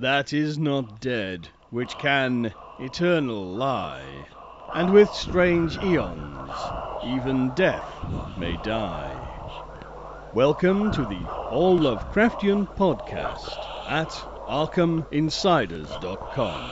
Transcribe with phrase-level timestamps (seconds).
[0.00, 4.24] that is not dead, which can eternal lie,
[4.74, 6.52] and with strange eons
[7.04, 7.90] even death
[8.38, 9.12] may die.
[10.34, 11.18] Welcome to the
[11.50, 13.58] All Lovecraftian Podcast
[13.88, 14.10] at
[14.46, 16.70] ArkhamInsiders.com.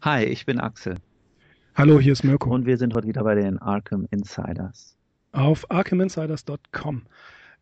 [0.00, 0.96] Hi, ich bin Axel.
[1.76, 2.50] Hallo, hier ist Mirko.
[2.50, 4.96] Und wir sind heute wieder bei den Arkham Insiders.
[5.32, 7.02] Auf ArkhamInsiders.com.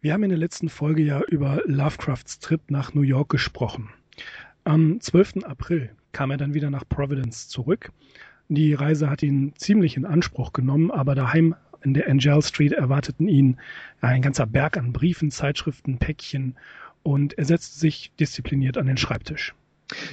[0.02, 3.90] Wir haben in der letzten Folge ja über Lovecrafts Trip nach New York gesprochen.
[4.64, 5.44] Am 12.
[5.44, 7.92] April kam er dann wieder nach Providence zurück.
[8.48, 13.28] Die Reise hat ihn ziemlich in Anspruch genommen, aber daheim in der Angel Street erwarteten
[13.28, 13.58] ihn
[14.00, 16.56] ein ganzer Berg an Briefen, Zeitschriften, Päckchen
[17.02, 19.54] und er setzte sich diszipliniert an den Schreibtisch.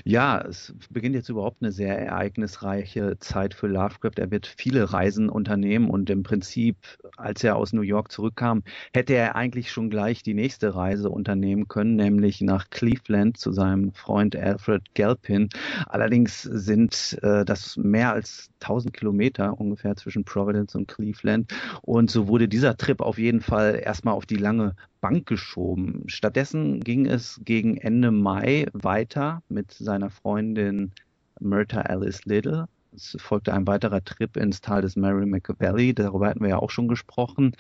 [0.03, 4.17] Ja, es beginnt jetzt überhaupt eine sehr ereignisreiche Zeit für Lovecraft.
[4.17, 6.77] Er wird viele Reisen unternehmen und im Prinzip,
[7.17, 8.63] als er aus New York zurückkam,
[8.93, 13.93] hätte er eigentlich schon gleich die nächste Reise unternehmen können, nämlich nach Cleveland zu seinem
[13.93, 15.49] Freund Alfred Galpin.
[15.87, 22.27] Allerdings sind äh, das mehr als 1000 Kilometer ungefähr zwischen Providence und Cleveland und so
[22.27, 24.75] wurde dieser Trip auf jeden Fall erstmal auf die lange
[25.07, 26.03] Bank geschoben.
[26.07, 30.91] Stattdessen ging es gegen Ende Mai weiter mit seiner Freundin
[31.39, 32.65] Myrta Alice Little.
[32.93, 36.71] Es folgte ein weiterer Trip ins Tal des Merrimack Valley, darüber hatten wir ja auch
[36.71, 37.53] schon gesprochen.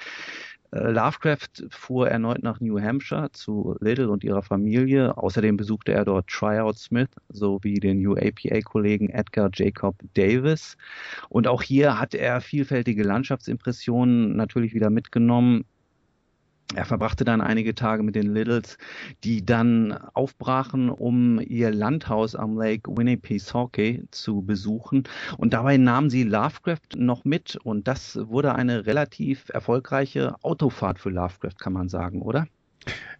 [0.71, 5.15] Äh, Lovecraft fuhr erneut nach New Hampshire zu Little und ihrer Familie.
[5.15, 10.75] Außerdem besuchte er dort Tryout Smith sowie den UAPA-Kollegen Edgar Jacob Davis.
[11.29, 15.63] Und auch hier hat er vielfältige Landschaftsimpressionen natürlich wieder mitgenommen.
[16.75, 18.77] Er verbrachte dann einige Tage mit den Littles,
[19.23, 25.03] die dann aufbrachen, um ihr Landhaus am Lake Winnipesaukee zu besuchen.
[25.37, 27.55] Und dabei nahmen sie Lovecraft noch mit.
[27.63, 32.47] Und das wurde eine relativ erfolgreiche Autofahrt für Lovecraft, kann man sagen, oder?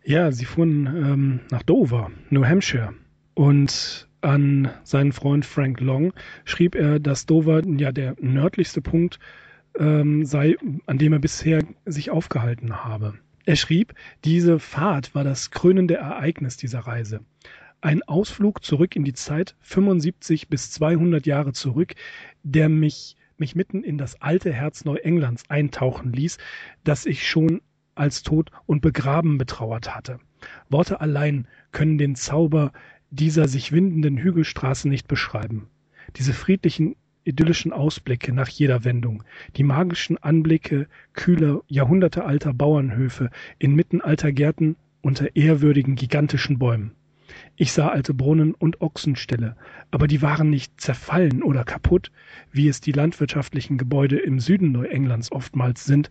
[0.04, 2.94] Ja, sie fuhren ähm, nach Dover, New Hampshire.
[3.34, 6.12] Und an seinen Freund Frank Long
[6.44, 9.20] schrieb er, dass Dover ja der nördlichste Punkt
[9.80, 13.14] ähm, sei, an dem er bisher sich aufgehalten habe.
[13.48, 13.94] Er schrieb,
[14.26, 17.22] diese Fahrt war das krönende Ereignis dieser Reise.
[17.80, 21.96] Ein Ausflug zurück in die Zeit 75 bis 200 Jahre zurück,
[22.44, 26.40] der mich, mich mitten in das alte Herz Neuenglands eintauchen ließ,
[26.84, 27.62] das ich schon
[27.96, 30.20] als tot und begraben betrauert hatte.
[30.68, 32.74] Worte allein können den Zauber
[33.12, 35.70] dieser sich windenden Hügelstraße nicht beschreiben.
[36.18, 39.24] Diese friedlichen idyllischen Ausblicke nach jeder Wendung,
[39.56, 43.30] die magischen Anblicke kühler, jahrhundertealter Bauernhöfe
[43.60, 46.92] inmitten alter Gärten unter ehrwürdigen gigantischen Bäumen.
[47.56, 49.56] Ich sah alte Brunnen und Ochsenställe,
[49.92, 52.12] aber die waren nicht zerfallen oder kaputt,
[52.52, 56.10] wie es die landwirtschaftlichen Gebäude im Süden Neuenglands oftmals sind,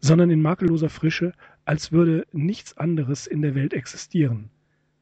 [0.00, 1.32] sondern in makelloser Frische,
[1.64, 4.50] als würde nichts anderes in der Welt existieren.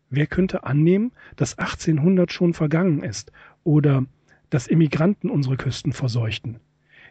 [0.08, 3.32] Wer könnte annehmen, dass 1800 schon vergangen ist
[3.64, 4.04] oder
[4.50, 6.60] dass Immigranten unsere Küsten verseuchten.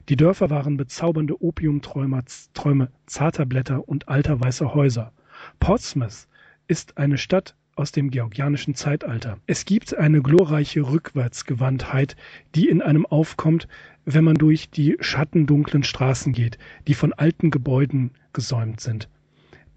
[0.10, 2.24] Die Dörfer waren bezaubernde Opiumträume
[2.54, 5.12] Träume zarter Blätter und alter weißer Häuser.
[5.60, 6.28] Portsmouth
[6.68, 9.40] ist eine Stadt aus dem georgianischen Zeitalter.
[9.48, 12.16] Es gibt eine glorreiche Rückwärtsgewandtheit,
[12.56, 13.68] die in einem aufkommt,
[14.06, 16.58] wenn man durch die schattendunklen Straßen geht,
[16.88, 19.10] die von alten Gebäuden gesäumt sind,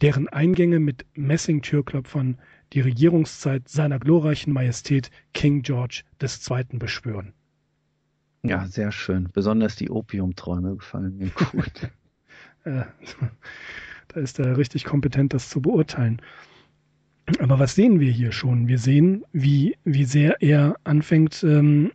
[0.01, 2.39] deren Eingänge mit Messingtürklopfern
[2.73, 6.79] die Regierungszeit seiner glorreichen Majestät King George II.
[6.79, 7.33] beschwören.
[8.43, 9.29] Ja, sehr schön.
[9.33, 11.91] Besonders die Opiumträume gefallen mir gut.
[12.65, 12.83] Äh,
[14.09, 16.21] da ist er richtig kompetent, das zu beurteilen.
[17.39, 18.67] Aber was sehen wir hier schon?
[18.67, 21.93] Wir sehen, wie, wie sehr er anfängt, ähm,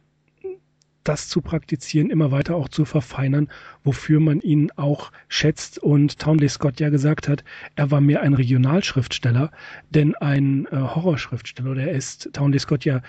[1.03, 3.49] das zu praktizieren, immer weiter auch zu verfeinern,
[3.83, 5.79] wofür man ihn auch schätzt.
[5.79, 7.43] Und Townley Scott ja gesagt hat,
[7.75, 9.51] er war mehr ein Regionalschriftsteller,
[9.89, 11.71] denn ein äh, Horrorschriftsteller.
[11.71, 13.01] Oder er ist Townley Scott ja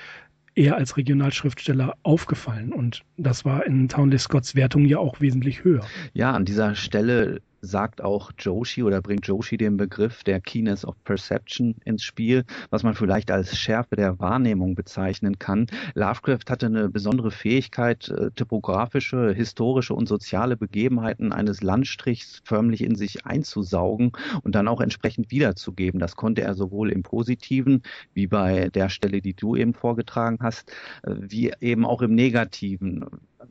[0.54, 2.72] eher als Regionalschriftsteller aufgefallen.
[2.72, 5.84] Und das war in Townley Scotts Wertung ja auch wesentlich höher.
[6.12, 11.02] Ja, an dieser Stelle sagt auch Joshi oder bringt Joshi den Begriff der Keenness of
[11.04, 15.66] Perception ins Spiel, was man vielleicht als Schärfe der Wahrnehmung bezeichnen kann.
[15.94, 22.96] Lovecraft hatte eine besondere Fähigkeit, äh, typografische, historische und soziale Begebenheiten eines Landstrichs förmlich in
[22.96, 24.12] sich einzusaugen
[24.42, 26.00] und dann auch entsprechend wiederzugeben.
[26.00, 30.70] Das konnte er sowohl im Positiven, wie bei der Stelle, die du eben vorgetragen hast,
[31.02, 33.04] äh, wie eben auch im Negativen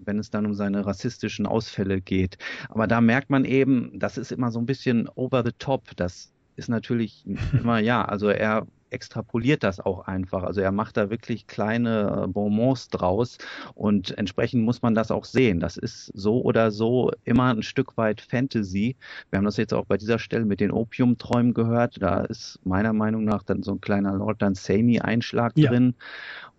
[0.03, 2.37] wenn es dann um seine rassistischen Ausfälle geht.
[2.69, 5.95] Aber da merkt man eben, das ist immer so ein bisschen over the top.
[5.95, 10.43] Das ist natürlich immer, ja, also er extrapoliert das auch einfach.
[10.43, 13.37] Also er macht da wirklich kleine äh, Bonbons draus
[13.73, 15.59] und entsprechend muss man das auch sehen.
[15.59, 18.95] Das ist so oder so immer ein Stück weit Fantasy.
[19.29, 22.01] Wir haben das jetzt auch bei dieser Stelle mit den Opiumträumen gehört.
[22.01, 25.71] Da ist meiner Meinung nach dann so ein kleiner Lord Dunsany-Einschlag ja.
[25.71, 25.95] drin.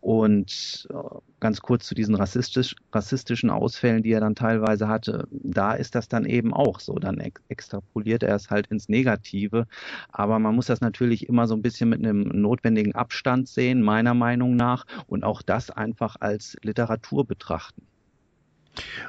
[0.05, 0.97] Und äh,
[1.41, 6.09] ganz kurz zu diesen rassistisch, rassistischen Ausfällen, die er dann teilweise hatte, da ist das
[6.09, 6.97] dann eben auch so.
[6.97, 7.19] Dann
[7.49, 9.67] extrapoliert er es halt ins Negative.
[10.12, 14.12] Aber man muss das natürlich immer so ein bisschen mit einem notwendigen Abstand sehen, meiner
[14.12, 17.87] Meinung nach, und auch das einfach als Literatur betrachten.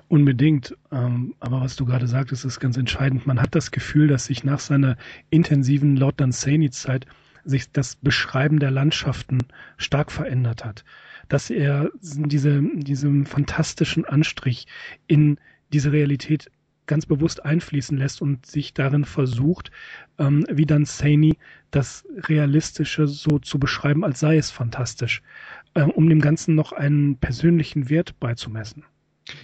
[0.07, 0.77] Unbedingt.
[0.93, 3.27] Ähm, aber was du gerade sagtest, ist ganz entscheidend.
[3.27, 4.95] Man hat das Gefühl, dass sich nach seiner
[5.29, 7.05] intensiven Lord Dunsany-Zeit
[7.45, 9.39] sich das Beschreiben der Landschaften
[9.77, 10.83] stark verändert hat.
[11.29, 14.67] Dass er diese, diesen fantastischen Anstrich
[15.07, 15.39] in
[15.71, 16.51] diese Realität
[16.87, 19.71] ganz bewusst einfließen lässt und sich darin versucht,
[20.19, 21.37] ähm, wie dann Saney
[21.71, 25.21] das Realistische so zu beschreiben, als sei es fantastisch,
[25.73, 28.83] äh, um dem Ganzen noch einen persönlichen Wert beizumessen.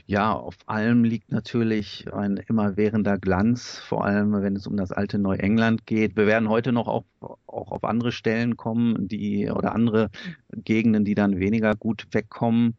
[0.05, 5.17] Ja, auf allem liegt natürlich ein immerwährender Glanz, vor allem wenn es um das alte
[5.17, 6.15] Neuengland geht.
[6.15, 10.11] Wir werden heute noch auf, auch auf andere Stellen kommen, die oder andere
[10.53, 12.77] Gegenden, die dann weniger gut wegkommen.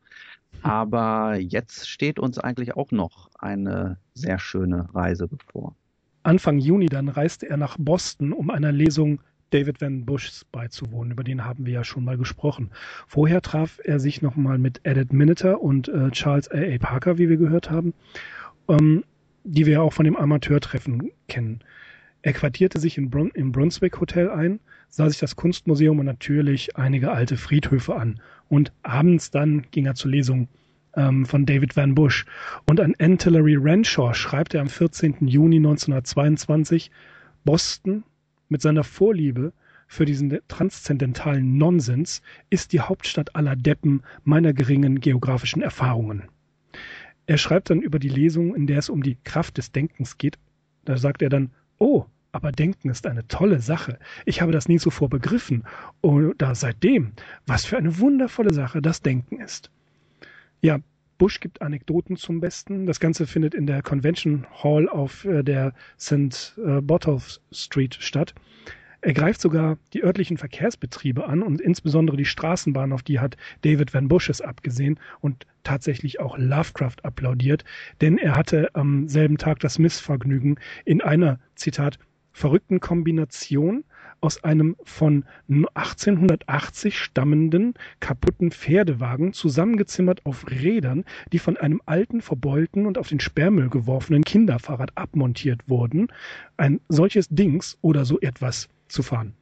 [0.63, 5.75] Aber jetzt steht uns eigentlich auch noch eine sehr schöne Reise bevor.
[6.23, 9.21] Anfang Juni dann reiste er nach Boston, um einer Lesung
[9.53, 11.13] David Van Bushs beizuwohnen.
[11.13, 12.71] Über den haben wir ja schon mal gesprochen.
[13.07, 16.57] Vorher traf er sich nochmal mit Edith Miniter und äh, Charles A.
[16.57, 16.79] A.
[16.79, 17.95] Parker, wie wir gehört haben,
[18.69, 19.05] ähm,
[19.45, 21.61] die wir auch von dem Amateurtreffen kennen.
[22.23, 26.77] Er quartierte sich in Brun im Brunswick Hotel ein, sah sich das Kunstmuseum und natürlich
[26.77, 28.21] einige alte Friedhöfe an.
[28.49, 30.49] Und abends dann ging er zur Lesung
[30.95, 32.25] ähm, von David Van Bush.
[32.69, 35.27] Und an Antillery Renshaw schreibt er am 14.
[35.27, 36.91] Juni 1922,
[37.45, 38.05] Boston
[38.53, 39.53] mit seiner Vorliebe
[39.89, 46.29] für diesen transzendentalen Nonsens ist die Hauptstadt aller Deppen meiner geringen geografischen Erfahrungen.
[47.27, 50.39] Er schreibt dann über die Lesung, in der es um die Kraft des Denkens geht.
[50.85, 53.99] Da sagt er dann, oh, aber Denken ist eine tolle Sache.
[54.25, 55.65] Ich habe das nie zuvor begriffen.
[56.01, 57.13] Oder seitdem,
[57.47, 59.71] was für eine wundervolle Sache das Denken ist.
[60.63, 60.79] Ja,
[61.23, 62.85] Bush gibt Anekdoten zum Besten.
[62.85, 66.59] Das Ganze findet in der Convention Hall auf äh, der St.
[66.59, 68.35] Äh, Botolph Street statt.
[69.03, 73.95] Er greift sogar die örtlichen Verkehrsbetriebe an und insbesondere die Straßenbahn, auf die hat David
[73.95, 77.65] Van Bushes abgesehen und tatsächlich auch Lovecraft applaudiert,
[78.01, 82.01] denn er hatte am selben Tag das Missvergnügen, in einer, Zitat,
[82.33, 83.85] verrückten Kombination
[84.23, 92.87] aus einem von 1880 stammenden kaputten Pferdewagen zusammengezimmert auf Rädern, die von einem alten, verbeulten
[92.87, 96.09] und auf den Sperrmüll geworfenen Kinderfahrrad abmontiert wurden,
[96.57, 99.35] ein solches Dings oder so etwas zu fahren.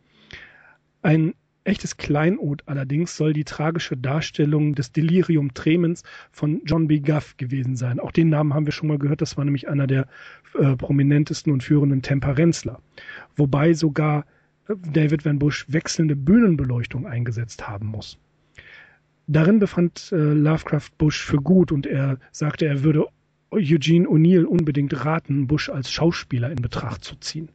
[1.02, 1.34] Ein
[1.64, 7.00] echtes Kleinod allerdings soll die tragische Darstellung des Delirium Tremens von John B.
[7.00, 8.00] Guff gewesen sein.
[8.00, 10.06] Auch den Namen haben wir schon mal gehört, das war nämlich einer der
[10.58, 12.80] äh, prominentesten und führenden Temperenzler.
[13.36, 14.24] Wobei sogar
[14.68, 18.18] David Van Bush wechselnde Bühnenbeleuchtung eingesetzt haben muss.
[19.26, 23.06] Darin befand äh, Lovecraft Bush für gut und er sagte, er würde
[23.50, 27.48] Eugene O'Neill unbedingt raten, Bush als Schauspieler in Betracht zu ziehen.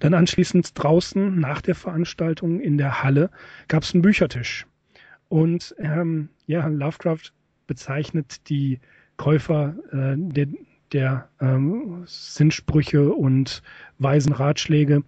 [0.00, 3.30] Dann anschließend draußen nach der Veranstaltung in der Halle
[3.68, 4.66] gab es einen Büchertisch.
[5.28, 7.32] Und ähm, ja, Lovecraft
[7.66, 8.80] bezeichnet die
[9.16, 10.48] Käufer äh, der,
[10.92, 13.62] der ähm, Sinnsprüche und
[13.98, 15.02] weisen Ratschläge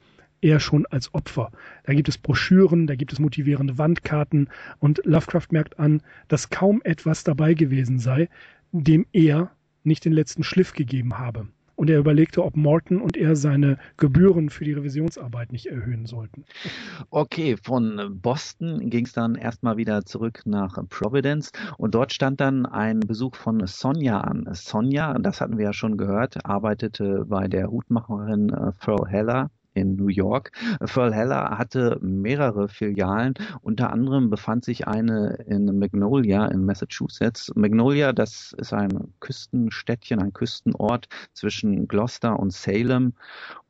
[0.45, 1.51] eher schon als Opfer.
[1.85, 4.49] Da gibt es Broschüren, da gibt es motivierende Wandkarten
[4.79, 8.29] und Lovecraft merkt an, dass kaum etwas dabei gewesen sei,
[8.73, 9.51] dem er
[9.85, 11.49] nicht den letzten Schliff gegeben habe.
[11.77, 16.45] Und er überlegte, ob Morton und er seine Gebühren für die Revisionsarbeit nicht erhöhen sollten.
[17.11, 22.65] Okay, von Boston ging es dann erstmal wieder zurück nach Providence und dort stand dann
[22.65, 24.47] ein Besuch von Sonja an.
[24.53, 29.97] Sonja, das hatten wir ja schon gehört, arbeitete bei der Hutmacherin äh, Pearl Heller in
[29.97, 30.53] New York.
[30.81, 33.35] Pearl Heller hatte mehrere Filialen.
[33.61, 37.53] Unter anderem befand sich eine in Magnolia in Massachusetts.
[37.55, 43.15] Magnolia, das ist ein Küstenstädtchen, ein Küstenort zwischen Gloucester und Salem.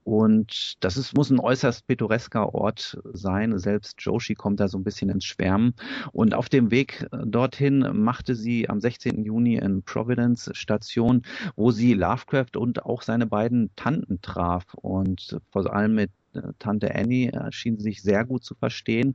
[0.04, 3.58] Und das ist, muss ein äußerst pittoresker Ort sein.
[3.58, 5.74] Selbst Joshi kommt da so ein bisschen ins Schwärmen.
[6.12, 9.24] Und auf dem Weg dorthin machte sie am 16.
[9.24, 11.22] Juni in Providence Station,
[11.56, 14.74] wo sie Lovecraft und auch seine beiden Tanten traf.
[14.74, 19.14] Und vor allem mit äh, Tante Annie schien sie sich sehr gut zu verstehen.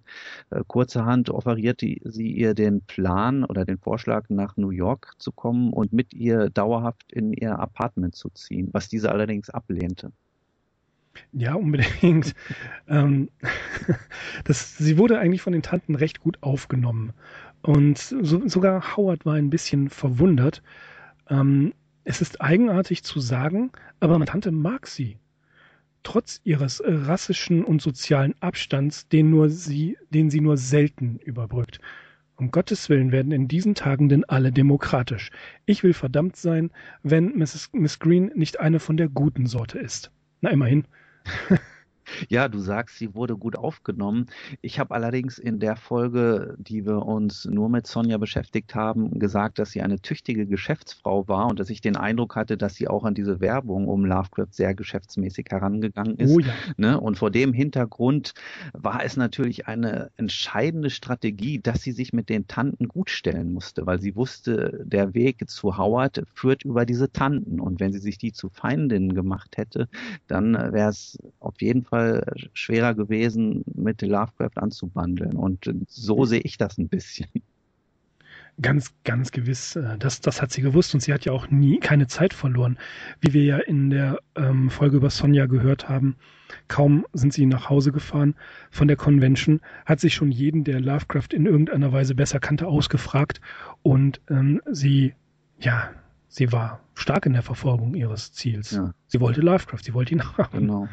[0.50, 5.72] Äh, kurzerhand offerierte sie ihr den Plan oder den Vorschlag, nach New York zu kommen
[5.72, 10.12] und mit ihr dauerhaft in ihr Apartment zu ziehen, was diese allerdings ablehnte.
[11.32, 12.34] Ja, unbedingt.
[12.88, 13.30] ähm,
[14.44, 17.14] das, sie wurde eigentlich von den Tanten recht gut aufgenommen.
[17.62, 20.62] Und so, sogar Howard war ein bisschen verwundert.
[21.30, 21.74] Ähm,
[22.04, 25.18] es ist eigenartig zu sagen, aber meine Tante mag sie.
[26.04, 31.80] Trotz ihres rassischen und sozialen Abstands, den, nur sie, den sie nur selten überbrückt.
[32.38, 35.30] Um Gottes Willen werden in diesen Tagen denn alle demokratisch.
[35.66, 36.72] Ich will verdammt sein,
[37.04, 37.72] wenn Mrs.
[37.74, 40.10] Miss Green nicht eine von der guten Sorte ist.
[40.42, 40.84] Na immerhin.
[42.28, 44.28] Ja, du sagst, sie wurde gut aufgenommen.
[44.62, 49.60] Ich habe allerdings in der Folge, die wir uns nur mit Sonja beschäftigt haben, gesagt,
[49.60, 53.04] dass sie eine tüchtige Geschäftsfrau war und dass ich den Eindruck hatte, dass sie auch
[53.04, 56.36] an diese Werbung um Lovecraft sehr geschäftsmäßig herangegangen ist.
[56.36, 56.54] Oh ja.
[56.78, 57.00] Ne?
[57.00, 58.34] Und vor dem Hintergrund
[58.74, 64.00] war es natürlich eine entscheidende Strategie, dass sie sich mit den Tanten gutstellen musste, weil
[64.00, 67.60] sie wusste, der Weg zu Howard führt über diese Tanten.
[67.60, 69.88] Und wenn sie sich die zu Feindinnen gemacht hätte,
[70.28, 75.36] dann wäre es auf jeden Fall Fall schwerer gewesen, mit Lovecraft anzubandeln.
[75.36, 77.28] Und so sehe ich das ein bisschen.
[78.62, 79.78] Ganz, ganz gewiss.
[79.78, 82.78] Äh, das, das hat sie gewusst und sie hat ja auch nie keine Zeit verloren.
[83.22, 86.18] Wie wir ja in der ähm, Folge über Sonja gehört haben,
[86.68, 88.36] kaum sind sie nach Hause gefahren
[88.70, 93.40] von der Convention, hat sich schon jeden, der Lovecraft in irgendeiner Weise besser kannte, ausgefragt
[93.82, 95.14] und ähm, sie,
[95.60, 95.92] ja,
[96.30, 98.72] sie war stark in der Verfolgung ihres Ziels.
[98.72, 98.94] Ja.
[99.08, 100.60] Sie wollte Lovecraft, sie wollte ihn haben.
[100.60, 100.88] Genau.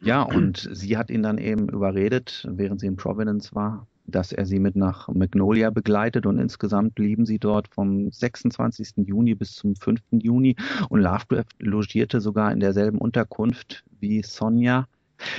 [0.00, 4.46] Ja, und sie hat ihn dann eben überredet, während sie in Providence war, dass er
[4.46, 8.92] sie mit nach Magnolia begleitet und insgesamt blieben sie dort vom 26.
[8.98, 10.00] Juni bis zum 5.
[10.12, 10.54] Juni
[10.88, 14.86] und Lovecraft logierte sogar in derselben Unterkunft wie Sonja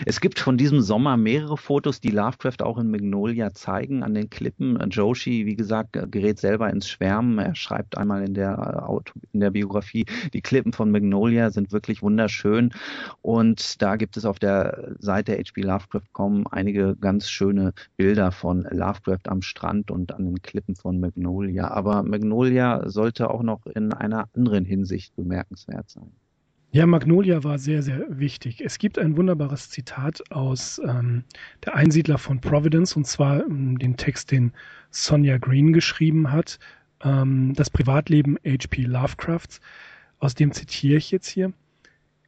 [0.06, 4.30] es gibt von diesem Sommer mehrere Fotos, die Lovecraft auch in Magnolia zeigen an den
[4.30, 4.78] Klippen.
[4.90, 7.40] Joshi, wie gesagt, gerät selber ins Schwärmen.
[7.40, 12.02] Er schreibt einmal in der, äh, in der Biografie, die Klippen von Magnolia sind wirklich
[12.02, 12.74] wunderschön.
[13.22, 19.42] Und da gibt es auf der Seite hplovecraft.com einige ganz schöne Bilder von Lovecraft am
[19.42, 21.70] Strand und an den Klippen von Magnolia.
[21.70, 26.12] Aber Magnolia sollte auch noch in einer anderen Hinsicht bemerkenswert sein.
[26.78, 28.62] Ja, Magnolia war sehr, sehr wichtig.
[28.64, 31.24] Es gibt ein wunderbares Zitat aus ähm,
[31.66, 34.52] Der Einsiedler von Providence, und zwar ähm, den Text, den
[34.92, 36.60] Sonja Green geschrieben hat,
[37.04, 38.84] ähm, Das Privatleben H.P.
[38.84, 39.60] Lovecrafts.
[40.20, 41.52] Aus dem zitiere ich jetzt hier.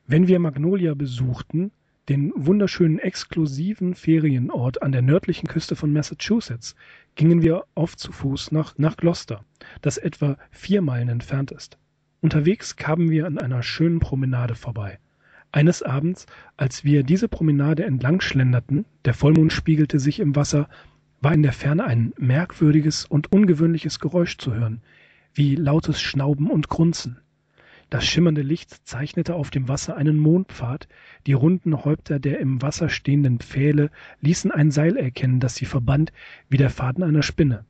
[0.07, 1.69] Wenn wir Magnolia besuchten,
[2.09, 6.75] den wunderschönen exklusiven Ferienort an der nördlichen Küste von Massachusetts,
[7.13, 9.45] gingen wir oft zu Fuß nach, nach Gloucester,
[9.83, 11.77] das etwa vier Meilen entfernt ist.
[12.21, 14.99] Unterwegs kamen wir an einer schönen Promenade vorbei.
[15.53, 16.25] Eines Abends,
[16.57, 20.67] als wir diese Promenade entlang schlenderten, der Vollmond spiegelte sich im Wasser,
[21.21, 24.81] war in der Ferne ein merkwürdiges und ungewöhnliches Geräusch zu hören,
[25.33, 27.19] wie lautes Schnauben und Grunzen.
[27.89, 30.89] Das schimmernde Licht zeichnete auf dem Wasser einen Mondpfad,
[31.25, 36.11] die runden Häupter der im Wasser stehenden Pfähle ließen ein Seil erkennen, das sie verband
[36.49, 37.65] wie der Faden einer Spinne.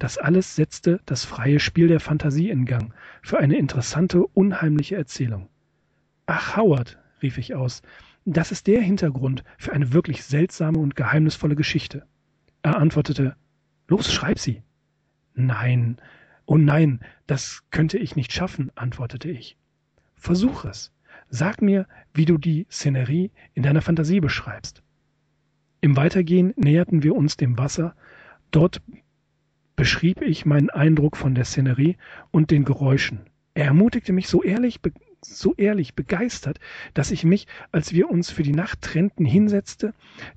[0.00, 5.50] Das alles setzte das freie Spiel der Fantasie in Gang für eine interessante, unheimliche Erzählung.
[6.24, 7.82] Ach, Howard, rief ich aus,
[8.24, 12.06] das ist der Hintergrund für eine wirklich seltsame und geheimnisvolle Geschichte.
[12.62, 13.36] Er antwortete,
[13.88, 14.62] Los, schreib sie.
[15.34, 15.98] Nein,
[16.46, 19.58] oh nein, das könnte ich nicht schaffen, antwortete ich.
[20.14, 20.94] Versuch es.
[21.28, 24.82] Sag mir, wie du die Szenerie in deiner Fantasie beschreibst.
[25.82, 27.94] Im Weitergehen näherten wir uns dem Wasser.
[28.50, 28.80] Dort
[29.80, 31.96] beschrieb ich meinen Eindruck von der Szenerie
[32.30, 33.20] und den Geräuschen.
[33.54, 34.78] Er ermutigte mich so ehrlich,
[35.24, 36.60] so ehrlich begeistert,
[36.92, 39.94] dass ich mich, als wir uns für die Nacht trennten, hinsetzte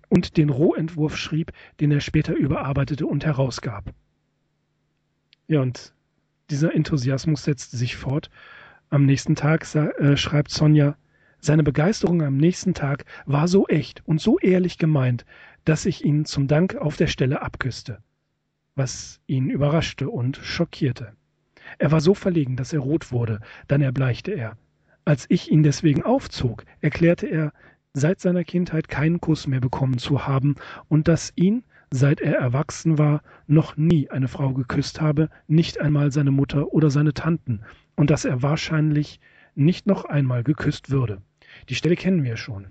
[0.08, 3.94] und den Rohentwurf schrieb, den er später überarbeitete und herausgab.
[5.50, 5.94] Ja, und
[6.50, 8.30] dieser Enthusiasmus setzte sich fort.
[8.90, 10.96] Am nächsten Tag äh, schreibt Sonja,
[11.40, 15.26] seine Begeisterung am nächsten Tag war so echt und so ehrlich gemeint,
[15.66, 18.02] dass ich ihn zum Dank auf der Stelle abküsste
[18.76, 21.14] was ihn überraschte und schockierte.
[21.78, 24.58] Er war so verlegen, dass er rot wurde, dann erbleichte er.
[25.06, 27.54] Als ich ihn deswegen aufzog, erklärte er,
[27.94, 30.56] seit seiner Kindheit keinen Kuss mehr bekommen zu haben
[30.88, 36.12] und dass ihn, seit er erwachsen war, noch nie eine Frau geküsst habe, nicht einmal
[36.12, 37.62] seine Mutter oder seine Tanten,
[37.96, 39.20] und dass er wahrscheinlich
[39.54, 41.22] nicht noch einmal geküsst würde.
[41.70, 42.68] Die Stelle kennen wir schon.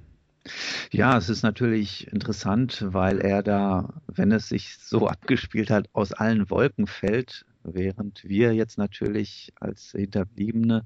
[0.90, 6.12] Ja, es ist natürlich interessant, weil er da, wenn es sich so abgespielt hat, aus
[6.12, 10.84] allen Wolken fällt, während wir jetzt natürlich als Hinterbliebene,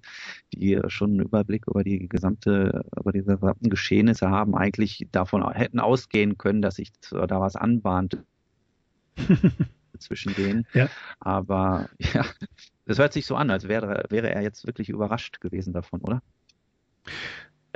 [0.53, 5.81] die schon einen Überblick über die gesamte, über die gesamten Geschehnisse haben, eigentlich davon hätten
[5.81, 8.19] ausgehen können, dass sich da was anbahnt
[9.99, 10.67] zwischen denen.
[10.75, 10.89] Ja.
[11.21, 12.27] Aber ja,
[12.85, 16.23] das hört sich so an, als wäre, wäre er jetzt wirklich überrascht gewesen davon, oder?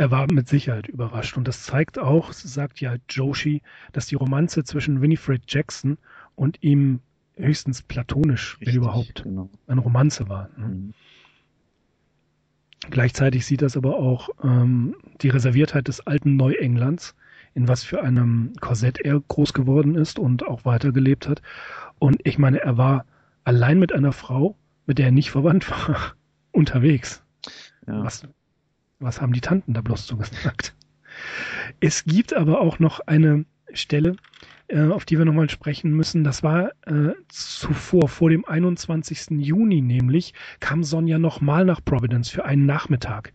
[0.00, 1.37] Er war mit Sicherheit überrascht.
[1.37, 3.61] Und das zeigt auch, sagt ja Joshi,
[3.92, 5.99] dass die Romanze zwischen Winifred Jackson
[6.37, 7.00] und ihm
[7.37, 9.50] höchstens platonisch, Richtig, wenn überhaupt, genau.
[9.66, 10.49] eine Romanze war.
[10.57, 10.69] Ne?
[10.69, 10.95] Mhm.
[12.88, 17.14] Gleichzeitig sieht das aber auch ähm, die Reserviertheit des alten Neuenglands,
[17.52, 21.42] in was für einem Korsett er groß geworden ist und auch weitergelebt hat.
[21.99, 23.04] Und ich meine, er war
[23.45, 26.14] allein mit einer Frau, mit der er nicht verwandt war,
[26.52, 27.23] unterwegs.
[27.87, 28.02] Ja.
[28.02, 28.26] Was,
[29.00, 30.75] was haben die Tanten da bloß so gesagt?
[31.80, 34.16] Es gibt aber auch noch eine Stelle,
[34.69, 36.25] äh, auf die wir nochmal sprechen müssen.
[36.25, 39.30] Das war äh, zuvor, vor dem 21.
[39.30, 43.33] Juni nämlich, kam Sonja nochmal nach Providence für einen Nachmittag.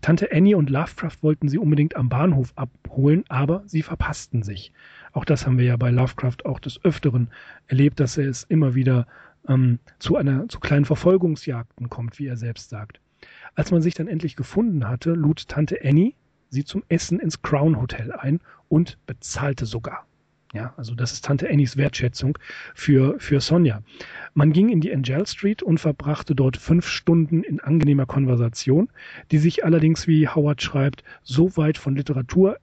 [0.00, 4.72] Tante Annie und Lovecraft wollten sie unbedingt am Bahnhof abholen, aber sie verpassten sich.
[5.12, 7.30] Auch das haben wir ja bei Lovecraft auch des Öfteren
[7.66, 9.06] erlebt, dass er es immer wieder
[9.48, 13.00] ähm, zu einer zu kleinen Verfolgungsjagden kommt, wie er selbst sagt.
[13.56, 16.14] Als man sich dann endlich gefunden hatte, lud Tante Annie
[16.48, 20.06] sie zum Essen ins Crown Hotel ein und bezahlte sogar.
[20.52, 22.38] Ja, also das ist Tante Annies Wertschätzung
[22.74, 23.82] für, für Sonja.
[24.32, 28.88] Man ging in die Angel Street und verbrachte dort fünf Stunden in angenehmer Konversation,
[29.32, 32.58] die sich allerdings, wie Howard schreibt, so weit von Literatur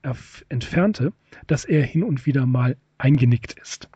[0.48, 1.12] entfernte,
[1.46, 3.88] dass er hin und wieder mal eingenickt ist.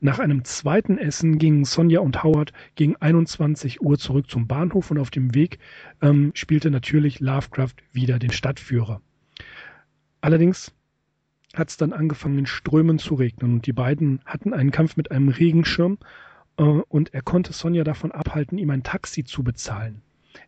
[0.00, 4.98] Nach einem zweiten Essen gingen Sonja und Howard gegen 21 Uhr zurück zum Bahnhof und
[4.98, 5.58] auf dem Weg
[6.02, 9.00] ähm, spielte natürlich Lovecraft wieder den Stadtführer.
[10.20, 10.72] Allerdings
[11.54, 15.10] hat es dann angefangen in Strömen zu regnen und die beiden hatten einen Kampf mit
[15.10, 15.98] einem Regenschirm
[16.58, 20.02] äh, und er konnte Sonja davon abhalten, ihm ein Taxi zu bezahlen.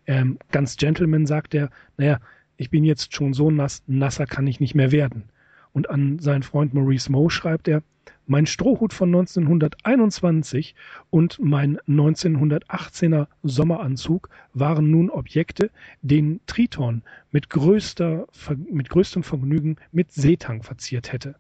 [0.07, 2.21] Ähm, ganz Gentleman sagt er, naja,
[2.57, 5.25] ich bin jetzt schon so nass, nasser kann ich nicht mehr werden.
[5.73, 7.83] Und an seinen Freund Maurice Moe schreibt er,
[8.31, 10.75] mein Strohhut von 1921
[11.09, 15.71] und mein 1918er Sommeranzug waren nun Objekte,
[16.03, 18.27] den Triton mit, größter,
[18.71, 21.37] mit größtem Vergnügen mit Seetang verziert hätte.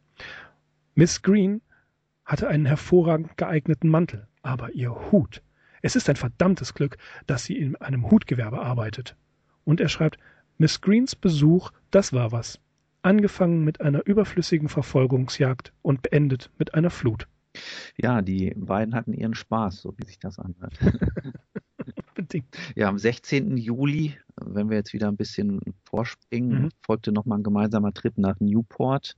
[0.95, 1.61] Miss Green
[2.25, 5.43] hatte einen hervorragend geeigneten Mantel, aber ihr Hut.
[5.83, 9.15] Es ist ein verdammtes Glück, dass sie in einem Hutgewerbe arbeitet.
[9.65, 10.19] Und er schreibt,
[10.57, 12.59] Miss Greens Besuch, das war was
[13.03, 17.27] angefangen mit einer überflüssigen Verfolgungsjagd und beendet mit einer Flut.
[17.97, 20.79] Ja, die beiden hatten ihren Spaß, so wie sich das anhört.
[22.15, 22.57] Bedingt.
[22.75, 23.57] Ja, am 16.
[23.57, 26.69] Juli, wenn wir jetzt wieder ein bisschen vorspringen, mhm.
[26.83, 29.17] folgte nochmal ein gemeinsamer Trip nach Newport,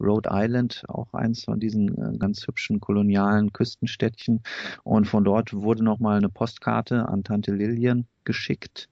[0.00, 4.42] Rhode Island, auch eins von diesen äh, ganz hübschen kolonialen Küstenstädtchen.
[4.84, 8.88] Und von dort wurde nochmal eine Postkarte an Tante Lillian geschickt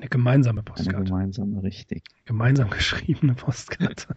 [0.00, 0.96] eine gemeinsame Postkarte.
[0.96, 2.02] Eine gemeinsame, richtig.
[2.24, 4.14] Gemeinsam geschriebene Postkarte.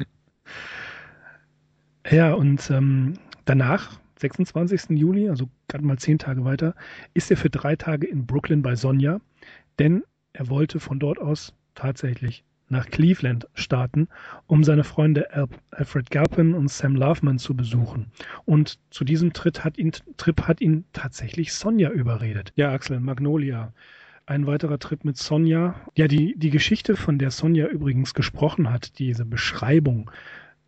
[2.10, 3.15] ja, und ähm,
[3.46, 4.91] danach, 26.
[4.91, 6.76] Juli, also gerade mal zehn Tage weiter,
[7.13, 9.20] ist er für drei Tage in Brooklyn bei Sonja,
[9.80, 14.08] denn er wollte von dort aus tatsächlich nach Cleveland starten,
[14.48, 15.28] um seine Freunde
[15.72, 18.12] Alfred Galpin und Sam Loveman zu besuchen.
[18.46, 22.54] Und zu diesem Trip hat ihn, Trip hat ihn tatsächlich Sonja überredet.
[22.56, 23.74] Ja, Axel, Magnolia
[24.32, 25.76] ein weiterer Trip mit Sonja.
[25.96, 30.10] Ja, die, die Geschichte, von der Sonja übrigens gesprochen hat, diese Beschreibung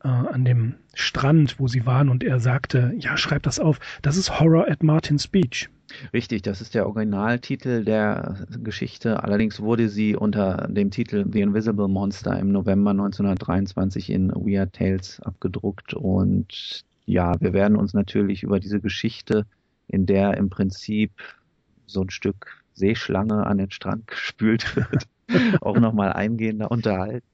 [0.03, 4.17] äh, an dem Strand, wo sie waren und er sagte, ja, schreib das auf, das
[4.17, 5.69] ist Horror at Martin's Beach.
[6.11, 9.23] Richtig, das ist der Originaltitel der Geschichte.
[9.23, 15.21] Allerdings wurde sie unter dem Titel The Invisible Monster im November 1923 in Weird Tales
[15.21, 15.93] abgedruckt.
[15.93, 19.45] Und ja, wir werden uns natürlich über diese Geschichte,
[19.87, 21.11] in der im Prinzip
[21.85, 25.07] so ein Stück Seeschlange an den Strand gespült wird,
[25.61, 27.27] auch nochmal eingehender unterhalten.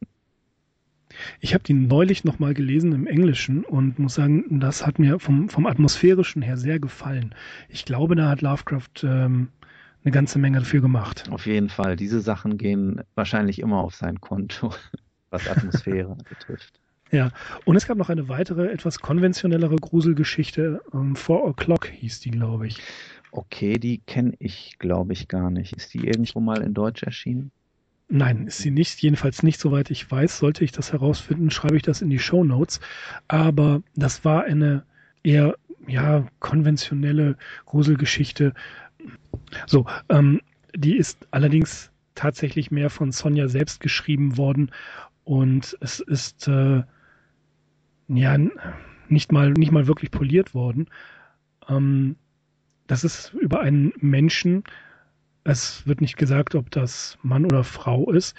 [1.39, 5.49] Ich habe die neulich nochmal gelesen im Englischen und muss sagen, das hat mir vom,
[5.49, 7.33] vom atmosphärischen her sehr gefallen.
[7.67, 9.49] Ich glaube, da hat Lovecraft ähm,
[10.03, 11.29] eine ganze Menge dafür gemacht.
[11.31, 11.95] Auf jeden Fall.
[11.95, 14.73] Diese Sachen gehen wahrscheinlich immer auf sein Konto,
[15.29, 16.79] was Atmosphäre betrifft.
[17.11, 17.31] Ja,
[17.65, 20.81] und es gab noch eine weitere, etwas konventionellere Gruselgeschichte.
[20.91, 22.77] Um, ähm, Four O'Clock hieß die, glaube ich.
[23.31, 25.73] Okay, die kenne ich, glaube ich, gar nicht.
[25.73, 27.51] Ist die irgendwo mal in Deutsch erschienen?
[28.07, 28.99] Nein, ist sie nicht.
[29.01, 30.39] Jedenfalls nicht, soweit ich weiß.
[30.39, 32.79] Sollte ich das herausfinden, schreibe ich das in die Show Notes.
[33.27, 34.83] Aber das war eine
[35.23, 35.55] eher,
[35.87, 38.53] ja, konventionelle Gruselgeschichte.
[39.67, 40.41] So, ähm,
[40.75, 44.71] die ist allerdings tatsächlich mehr von Sonja selbst geschrieben worden.
[45.23, 46.81] Und es ist, äh,
[48.07, 48.37] ja,
[49.07, 50.87] nicht mal, nicht mal wirklich poliert worden.
[51.67, 52.15] Ähm,
[52.89, 54.63] das ist über einen Menschen,
[55.43, 58.35] es wird nicht gesagt, ob das Mann oder Frau ist,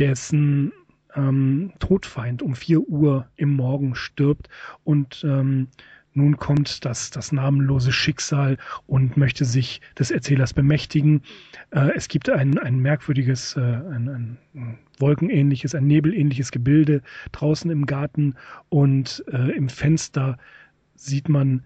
[0.00, 0.72] dessen
[1.14, 4.48] ähm, Todfeind um 4 Uhr im Morgen stirbt
[4.82, 5.68] und ähm,
[6.14, 11.22] nun kommt das, das namenlose Schicksal und möchte sich des Erzählers bemächtigen.
[11.70, 17.86] Äh, es gibt ein, ein merkwürdiges, äh, ein, ein wolkenähnliches, ein nebelähnliches Gebilde draußen im
[17.86, 18.34] Garten
[18.68, 20.38] und äh, im Fenster
[20.96, 21.64] sieht man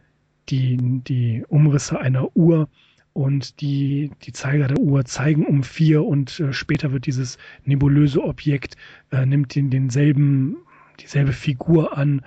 [0.48, 2.68] die, die Umrisse einer Uhr
[3.12, 8.22] und die, die Zeiger der Uhr zeigen um vier und äh, später wird dieses nebulöse
[8.22, 8.76] Objekt,
[9.10, 10.56] äh, nimmt den, denselben,
[11.00, 12.20] dieselbe Figur an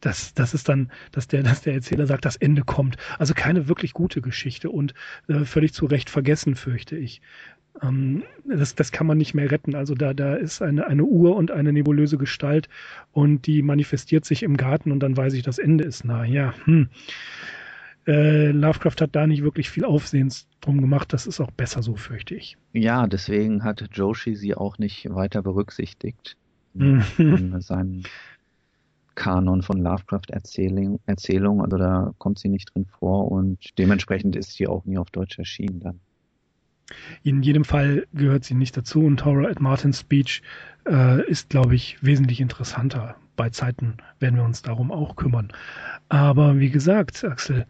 [0.00, 2.96] das, das ist dann, dass der, dass der Erzähler sagt, das Ende kommt.
[3.18, 4.94] Also keine wirklich gute Geschichte und
[5.28, 7.20] äh, völlig zu Recht vergessen, fürchte ich.
[7.82, 9.74] Ähm, das, das kann man nicht mehr retten.
[9.74, 12.68] Also da, da ist eine, eine Uhr und eine nebulöse Gestalt
[13.12, 16.24] und die manifestiert sich im Garten und dann weiß ich, das Ende ist nah.
[16.24, 16.88] Ja, hm.
[18.06, 21.12] Äh, Lovecraft hat da nicht wirklich viel Aufsehens drum gemacht.
[21.12, 22.56] Das ist auch besser so, fürchte ich.
[22.72, 26.36] Ja, deswegen hat Joshi sie auch nicht weiter berücksichtigt.
[26.74, 27.02] Mhm.
[27.18, 28.04] in seinen
[29.14, 31.00] Kanon von Lovecraft-Erzählungen.
[31.06, 35.10] Erzählung, also da kommt sie nicht drin vor und dementsprechend ist sie auch nie auf
[35.10, 36.00] Deutsch erschienen dann.
[37.22, 40.42] In jedem Fall gehört sie nicht dazu und Horror at Martin's Beach
[40.88, 43.14] äh, ist, glaube ich, wesentlich interessanter.
[43.36, 45.52] Bei Zeiten werden wir uns darum auch kümmern.
[46.08, 47.66] Aber wie gesagt, Axel,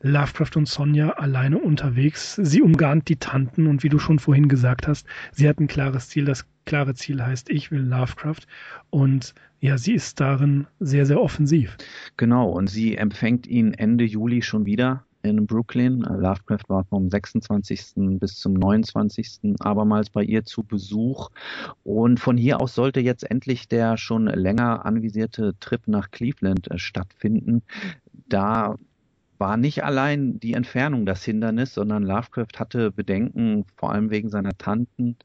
[0.00, 2.36] Lovecraft und Sonja alleine unterwegs.
[2.36, 6.08] Sie umgarnt die Tanten und wie du schon vorhin gesagt hast, sie hat ein klares
[6.08, 6.24] Ziel.
[6.24, 8.46] Das klare Ziel heißt, ich will Lovecraft.
[8.90, 11.76] Und ja, sie ist darin sehr, sehr offensiv.
[12.16, 16.02] Genau, und sie empfängt ihn Ende Juli schon wieder in Brooklyn.
[16.02, 18.18] Lovecraft war vom 26.
[18.20, 19.56] bis zum 29.
[19.60, 21.30] abermals bei ihr zu Besuch.
[21.82, 26.78] Und von hier aus sollte jetzt endlich der schon länger anvisierte Trip nach Cleveland äh,
[26.78, 27.62] stattfinden.
[28.28, 28.76] Da
[29.38, 34.56] war nicht allein die Entfernung das Hindernis, sondern Lovecraft hatte Bedenken, vor allem wegen seiner
[34.58, 35.16] Tanten,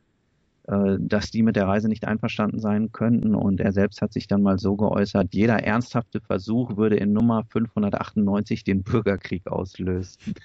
[0.67, 3.35] äh, dass die mit der Reise nicht einverstanden sein könnten.
[3.35, 7.43] Und er selbst hat sich dann mal so geäußert, jeder ernsthafte Versuch würde in Nummer
[7.49, 10.35] 598 den Bürgerkrieg auslösen.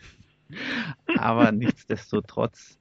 [1.19, 2.79] Aber nichtsdestotrotz,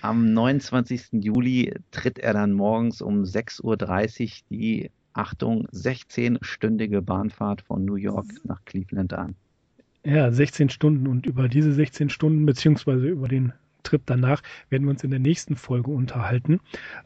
[0.00, 1.24] am 29.
[1.24, 3.76] Juli tritt er dann morgens um 6.30 Uhr
[4.50, 9.36] die, Achtung, 16-stündige Bahnfahrt von New York nach Cleveland an.
[10.04, 14.90] Ja, 16 Stunden und über diese 16 Stunden beziehungsweise über den Trip danach werden wir
[14.90, 16.60] uns in der nächsten Folge unterhalten.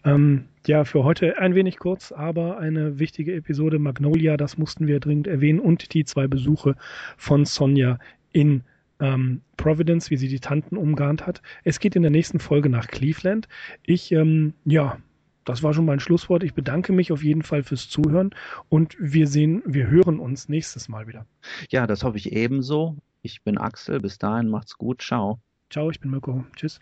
[0.05, 5.01] Ähm, ja, für heute ein wenig kurz, aber eine wichtige Episode Magnolia, das mussten wir
[5.01, 6.77] dringend erwähnen und die zwei Besuche
[7.17, 7.99] von Sonja
[8.33, 8.63] in
[9.01, 11.43] ähm, Providence, wie sie die Tanten umgarnt hat.
[11.65, 13.49] Es geht in der nächsten Folge nach Cleveland.
[13.85, 14.99] Ich, ähm, ja,
[15.49, 16.43] das war schon mein Schlusswort.
[16.43, 18.31] Ich bedanke mich auf jeden Fall fürs Zuhören
[18.69, 21.27] und wir sehen, wir hören uns nächstes Mal wieder.
[21.71, 22.97] Ja, das hoffe ich ebenso.
[23.23, 24.01] Ich bin Axel.
[24.01, 25.03] Bis dahin macht's gut.
[25.03, 25.41] Ciao.
[25.71, 26.45] Ciao, ich bin Mirko.
[26.55, 26.81] Tschüss.